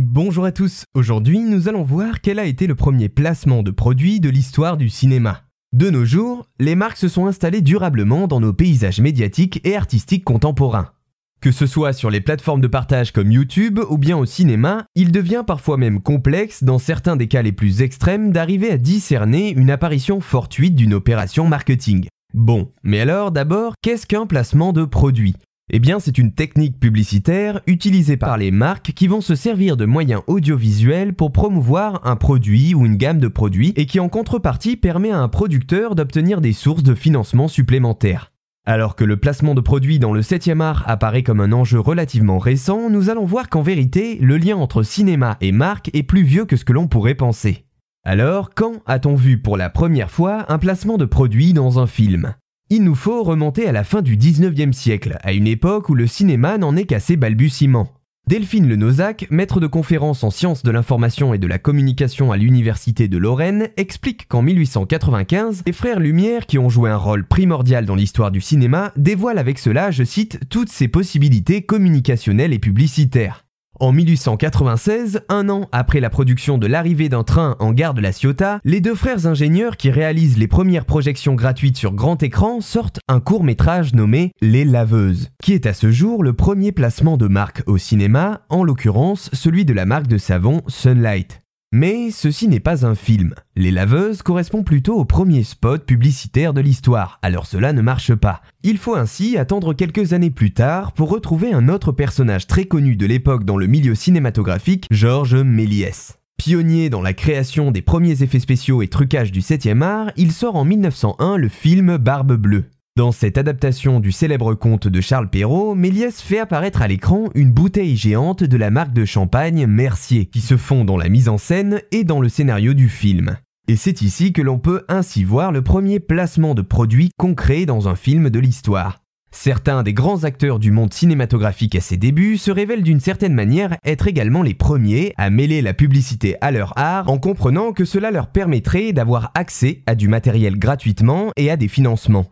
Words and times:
Bonjour 0.00 0.44
à 0.44 0.52
tous, 0.52 0.84
aujourd'hui 0.94 1.40
nous 1.40 1.68
allons 1.68 1.82
voir 1.82 2.20
quel 2.20 2.38
a 2.38 2.44
été 2.44 2.68
le 2.68 2.76
premier 2.76 3.08
placement 3.08 3.64
de 3.64 3.72
produit 3.72 4.20
de 4.20 4.28
l'histoire 4.28 4.76
du 4.76 4.90
cinéma. 4.90 5.42
De 5.72 5.90
nos 5.90 6.04
jours, 6.04 6.46
les 6.60 6.76
marques 6.76 6.98
se 6.98 7.08
sont 7.08 7.26
installées 7.26 7.62
durablement 7.62 8.28
dans 8.28 8.38
nos 8.38 8.52
paysages 8.52 9.00
médiatiques 9.00 9.60
et 9.64 9.74
artistiques 9.74 10.22
contemporains. 10.22 10.92
Que 11.40 11.50
ce 11.50 11.66
soit 11.66 11.92
sur 11.92 12.10
les 12.10 12.20
plateformes 12.20 12.60
de 12.60 12.68
partage 12.68 13.10
comme 13.10 13.32
YouTube 13.32 13.80
ou 13.90 13.98
bien 13.98 14.16
au 14.16 14.24
cinéma, 14.24 14.86
il 14.94 15.10
devient 15.10 15.42
parfois 15.44 15.76
même 15.76 16.00
complexe, 16.00 16.62
dans 16.62 16.78
certains 16.78 17.16
des 17.16 17.26
cas 17.26 17.42
les 17.42 17.50
plus 17.50 17.82
extrêmes, 17.82 18.30
d'arriver 18.30 18.70
à 18.70 18.78
discerner 18.78 19.50
une 19.50 19.68
apparition 19.68 20.20
fortuite 20.20 20.76
d'une 20.76 20.94
opération 20.94 21.48
marketing. 21.48 22.06
Bon, 22.34 22.70
mais 22.84 23.00
alors 23.00 23.32
d'abord, 23.32 23.74
qu'est-ce 23.82 24.06
qu'un 24.06 24.26
placement 24.26 24.72
de 24.72 24.84
produit? 24.84 25.34
Eh 25.70 25.78
bien, 25.80 26.00
c'est 26.00 26.16
une 26.16 26.32
technique 26.32 26.80
publicitaire 26.80 27.60
utilisée 27.66 28.16
par 28.16 28.38
les 28.38 28.50
marques 28.50 28.92
qui 28.92 29.06
vont 29.06 29.20
se 29.20 29.34
servir 29.34 29.76
de 29.76 29.84
moyens 29.84 30.22
audiovisuels 30.26 31.14
pour 31.14 31.30
promouvoir 31.30 32.06
un 32.06 32.16
produit 32.16 32.74
ou 32.74 32.86
une 32.86 32.96
gamme 32.96 33.20
de 33.20 33.28
produits 33.28 33.74
et 33.76 33.84
qui 33.84 34.00
en 34.00 34.08
contrepartie 34.08 34.76
permet 34.76 35.10
à 35.10 35.18
un 35.18 35.28
producteur 35.28 35.94
d'obtenir 35.94 36.40
des 36.40 36.54
sources 36.54 36.82
de 36.82 36.94
financement 36.94 37.48
supplémentaires. 37.48 38.32
Alors 38.64 38.96
que 38.96 39.04
le 39.04 39.16
placement 39.16 39.54
de 39.54 39.60
produits 39.60 39.98
dans 39.98 40.12
le 40.12 40.20
7e 40.20 40.60
art 40.60 40.84
apparaît 40.86 41.22
comme 41.22 41.40
un 41.40 41.52
enjeu 41.52 41.80
relativement 41.80 42.38
récent, 42.38 42.90
nous 42.90 43.10
allons 43.10 43.24
voir 43.24 43.48
qu'en 43.48 43.62
vérité, 43.62 44.18
le 44.20 44.36
lien 44.36 44.56
entre 44.56 44.82
cinéma 44.82 45.36
et 45.40 45.52
marque 45.52 45.90
est 45.94 46.02
plus 46.02 46.22
vieux 46.22 46.44
que 46.44 46.56
ce 46.56 46.64
que 46.64 46.72
l'on 46.72 46.86
pourrait 46.86 47.14
penser. 47.14 47.64
Alors, 48.04 48.50
quand 48.54 48.74
a-t-on 48.86 49.14
vu 49.14 49.38
pour 49.38 49.56
la 49.56 49.68
première 49.70 50.10
fois 50.10 50.46
un 50.50 50.58
placement 50.58 50.96
de 50.96 51.04
produit 51.04 51.52
dans 51.52 51.78
un 51.78 51.86
film? 51.86 52.34
Il 52.70 52.84
nous 52.84 52.94
faut 52.94 53.22
remonter 53.22 53.66
à 53.66 53.72
la 53.72 53.84
fin 53.84 54.02
du 54.02 54.16
19e 54.16 54.72
siècle, 54.72 55.18
à 55.22 55.32
une 55.32 55.46
époque 55.46 55.88
où 55.88 55.94
le 55.94 56.06
cinéma 56.06 56.58
n'en 56.58 56.76
est 56.76 56.84
qu'à 56.84 57.00
ses 57.00 57.16
balbutiements. 57.16 57.88
Delphine 58.28 58.68
Lenozac, 58.68 59.26
maître 59.30 59.58
de 59.58 59.66
conférences 59.66 60.22
en 60.22 60.30
sciences 60.30 60.62
de 60.62 60.70
l'information 60.70 61.32
et 61.32 61.38
de 61.38 61.46
la 61.46 61.58
communication 61.58 62.30
à 62.30 62.36
l'université 62.36 63.08
de 63.08 63.16
Lorraine, 63.16 63.68
explique 63.78 64.28
qu'en 64.28 64.42
1895, 64.42 65.62
les 65.66 65.72
frères 65.72 65.98
Lumière, 65.98 66.44
qui 66.44 66.58
ont 66.58 66.68
joué 66.68 66.90
un 66.90 66.98
rôle 66.98 67.26
primordial 67.26 67.86
dans 67.86 67.94
l'histoire 67.94 68.30
du 68.30 68.42
cinéma, 68.42 68.92
dévoilent 68.96 69.38
avec 69.38 69.58
cela, 69.58 69.90
je 69.90 70.04
cite, 70.04 70.40
toutes 70.50 70.68
ses 70.68 70.88
possibilités 70.88 71.62
communicationnelles 71.62 72.52
et 72.52 72.58
publicitaires. 72.58 73.47
En 73.80 73.92
1896, 73.92 75.20
un 75.28 75.48
an 75.48 75.68
après 75.70 76.00
la 76.00 76.10
production 76.10 76.58
de 76.58 76.66
l'arrivée 76.66 77.08
d'un 77.08 77.22
train 77.22 77.54
en 77.60 77.72
gare 77.72 77.94
de 77.94 78.00
la 78.00 78.10
Ciotat, 78.10 78.58
les 78.64 78.80
deux 78.80 78.96
frères 78.96 79.26
ingénieurs 79.26 79.76
qui 79.76 79.92
réalisent 79.92 80.36
les 80.36 80.48
premières 80.48 80.84
projections 80.84 81.36
gratuites 81.36 81.76
sur 81.76 81.92
grand 81.92 82.20
écran 82.24 82.60
sortent 82.60 82.98
un 83.06 83.20
court 83.20 83.44
métrage 83.44 83.94
nommé 83.94 84.32
Les 84.40 84.64
Laveuses, 84.64 85.30
qui 85.40 85.52
est 85.52 85.66
à 85.66 85.74
ce 85.74 85.92
jour 85.92 86.24
le 86.24 86.32
premier 86.32 86.72
placement 86.72 87.16
de 87.16 87.28
marque 87.28 87.62
au 87.66 87.78
cinéma, 87.78 88.42
en 88.48 88.64
l'occurrence 88.64 89.30
celui 89.32 89.64
de 89.64 89.72
la 89.72 89.86
marque 89.86 90.08
de 90.08 90.18
savon 90.18 90.62
Sunlight. 90.66 91.40
Mais 91.70 92.10
ceci 92.10 92.48
n'est 92.48 92.60
pas 92.60 92.86
un 92.86 92.94
film. 92.94 93.34
Les 93.54 93.70
laveuses 93.70 94.22
correspondent 94.22 94.64
plutôt 94.64 94.98
au 94.98 95.04
premier 95.04 95.42
spot 95.42 95.84
publicitaire 95.84 96.54
de 96.54 96.62
l'histoire, 96.62 97.18
alors 97.20 97.44
cela 97.44 97.74
ne 97.74 97.82
marche 97.82 98.14
pas. 98.14 98.40
Il 98.62 98.78
faut 98.78 98.94
ainsi 98.94 99.36
attendre 99.36 99.74
quelques 99.74 100.14
années 100.14 100.30
plus 100.30 100.54
tard 100.54 100.92
pour 100.92 101.10
retrouver 101.10 101.52
un 101.52 101.68
autre 101.68 101.92
personnage 101.92 102.46
très 102.46 102.64
connu 102.64 102.96
de 102.96 103.04
l'époque 103.04 103.44
dans 103.44 103.58
le 103.58 103.66
milieu 103.66 103.94
cinématographique, 103.94 104.86
Georges 104.90 105.34
Méliès. 105.36 106.18
Pionnier 106.38 106.88
dans 106.88 107.02
la 107.02 107.12
création 107.12 107.70
des 107.70 107.82
premiers 107.82 108.22
effets 108.22 108.40
spéciaux 108.40 108.80
et 108.80 108.88
trucages 108.88 109.32
du 109.32 109.40
7e 109.40 109.82
art, 109.82 110.10
il 110.16 110.32
sort 110.32 110.56
en 110.56 110.64
1901 110.64 111.36
le 111.36 111.48
film 111.50 111.98
Barbe 111.98 112.36
Bleue. 112.36 112.64
Dans 112.98 113.12
cette 113.12 113.38
adaptation 113.38 114.00
du 114.00 114.10
célèbre 114.10 114.54
conte 114.54 114.88
de 114.88 115.00
Charles 115.00 115.30
Perrault, 115.30 115.76
Méliès 115.76 116.20
fait 116.20 116.40
apparaître 116.40 116.82
à 116.82 116.88
l'écran 116.88 117.26
une 117.36 117.52
bouteille 117.52 117.96
géante 117.96 118.42
de 118.42 118.56
la 118.56 118.72
marque 118.72 118.92
de 118.92 119.04
champagne 119.04 119.68
Mercier, 119.68 120.26
qui 120.26 120.40
se 120.40 120.56
fond 120.56 120.84
dans 120.84 120.96
la 120.96 121.08
mise 121.08 121.28
en 121.28 121.38
scène 121.38 121.80
et 121.92 122.02
dans 122.02 122.20
le 122.20 122.28
scénario 122.28 122.74
du 122.74 122.88
film. 122.88 123.36
Et 123.68 123.76
c'est 123.76 124.02
ici 124.02 124.32
que 124.32 124.42
l'on 124.42 124.58
peut 124.58 124.82
ainsi 124.88 125.22
voir 125.22 125.52
le 125.52 125.62
premier 125.62 126.00
placement 126.00 126.56
de 126.56 126.62
produit 126.62 127.10
concret 127.16 127.66
dans 127.66 127.86
un 127.88 127.94
film 127.94 128.30
de 128.30 128.40
l'histoire. 128.40 128.98
Certains 129.30 129.84
des 129.84 129.94
grands 129.94 130.24
acteurs 130.24 130.58
du 130.58 130.72
monde 130.72 130.92
cinématographique 130.92 131.76
à 131.76 131.80
ses 131.80 131.98
débuts 131.98 132.36
se 132.36 132.50
révèlent 132.50 132.82
d'une 132.82 132.98
certaine 132.98 133.34
manière 133.34 133.76
être 133.84 134.08
également 134.08 134.42
les 134.42 134.54
premiers 134.54 135.14
à 135.16 135.30
mêler 135.30 135.62
la 135.62 135.72
publicité 135.72 136.34
à 136.40 136.50
leur 136.50 136.76
art 136.76 137.08
en 137.08 137.18
comprenant 137.18 137.70
que 137.70 137.84
cela 137.84 138.10
leur 138.10 138.32
permettrait 138.32 138.92
d'avoir 138.92 139.30
accès 139.36 139.84
à 139.86 139.94
du 139.94 140.08
matériel 140.08 140.58
gratuitement 140.58 141.30
et 141.36 141.48
à 141.48 141.56
des 141.56 141.68
financements. 141.68 142.26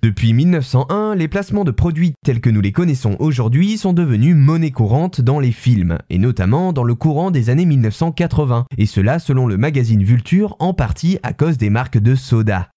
Depuis 0.00 0.32
1901, 0.32 1.16
les 1.16 1.26
placements 1.26 1.64
de 1.64 1.72
produits 1.72 2.12
tels 2.24 2.40
que 2.40 2.50
nous 2.50 2.60
les 2.60 2.70
connaissons 2.70 3.16
aujourd'hui 3.18 3.76
sont 3.76 3.92
devenus 3.92 4.36
monnaie 4.36 4.70
courante 4.70 5.20
dans 5.20 5.40
les 5.40 5.50
films, 5.50 5.98
et 6.08 6.18
notamment 6.18 6.72
dans 6.72 6.84
le 6.84 6.94
courant 6.94 7.32
des 7.32 7.50
années 7.50 7.66
1980, 7.66 8.66
et 8.76 8.86
cela 8.86 9.18
selon 9.18 9.48
le 9.48 9.56
magazine 9.56 10.04
Vulture 10.04 10.54
en 10.60 10.72
partie 10.72 11.18
à 11.24 11.32
cause 11.32 11.58
des 11.58 11.68
marques 11.68 11.98
de 11.98 12.14
soda. 12.14 12.68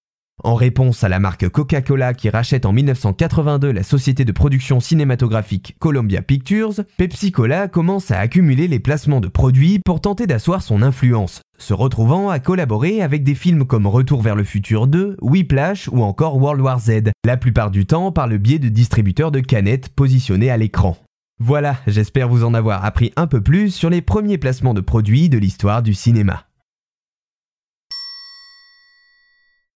En 0.44 0.56
réponse 0.56 1.04
à 1.04 1.10
la 1.10 1.20
marque 1.20 1.48
Coca-Cola 1.50 2.16
qui 2.16 2.30
rachète 2.30 2.66
en 2.66 2.74
1982 2.74 3.72
la 3.72 3.84
société 3.84 4.26
de 4.26 4.32
production 4.32 4.80
cinématographique 4.80 5.76
Columbia 5.78 6.24
Pictures, 6.24 6.82
Pepsi 6.98 7.32
Cola 7.32 7.68
commence 7.68 8.10
à 8.10 8.20
accumuler 8.20 8.68
les 8.68 8.80
placements 8.80 9.22
de 9.22 9.28
produits 9.28 9.80
pour 9.86 10.02
tenter 10.02 10.26
d'asseoir 10.26 10.64
son 10.64 10.82
influence, 10.82 11.42
se 11.60 11.76
retrouvant 11.76 12.30
à 12.30 12.40
collaborer 12.40 13.04
avec 13.04 13.24
des 13.24 13.36
films 13.36 13.66
comme 13.66 13.86
Retour 13.86 14.24
vers 14.24 14.36
le 14.36 14.44
futur 14.44 14.88
2, 14.88 15.18
Whiplash 15.22 15.88
ou 15.90 16.02
encore 16.02 16.38
World 16.38 16.62
War 16.62 16.80
Z, 16.80 17.12
la 17.24 17.38
plupart 17.38 17.70
du 17.70 17.86
temps 17.86 18.12
par 18.12 18.28
le 18.28 18.40
biais 18.40 18.60
de 18.60 18.70
distributeurs 18.70 19.32
de 19.32 19.42
canettes 19.42 19.90
positionnés 19.90 20.50
à 20.50 20.58
l'écran. 20.58 20.98
Voilà, 21.40 21.78
j'espère 21.86 22.30
vous 22.30 22.44
en 22.44 22.56
avoir 22.56 22.84
appris 22.84 23.14
un 23.16 23.28
peu 23.28 23.42
plus 23.42 23.70
sur 23.70 23.92
les 23.92 24.02
premiers 24.02 24.40
placements 24.40 24.74
de 24.74 24.82
produits 24.82 25.30
de 25.30 25.38
l'histoire 25.38 25.84
du 25.84 25.94
cinéma. 25.94 26.46